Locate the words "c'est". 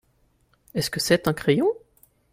0.99-1.27